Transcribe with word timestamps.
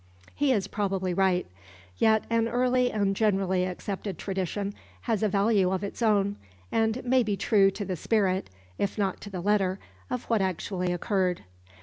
He 0.33 0.51
is 0.51 0.65
probably 0.67 1.13
right; 1.13 1.45
yet 1.99 2.23
an 2.31 2.47
early 2.47 2.91
and 2.91 3.15
generally 3.15 3.65
accepted 3.67 4.17
tradition 4.17 4.73
has 5.01 5.21
a 5.21 5.29
value 5.29 5.69
of 5.71 5.83
its 5.83 6.01
own, 6.01 6.37
and 6.71 7.05
may 7.05 7.21
be 7.21 7.37
true 7.37 7.69
to 7.69 7.85
the 7.85 7.95
spirit, 7.95 8.49
if 8.79 8.97
not 8.97 9.21
to 9.21 9.29
the 9.29 9.41
letter, 9.41 9.77
of 10.09 10.23
what 10.23 10.41
actually 10.41 10.91
occurred. 10.91 11.43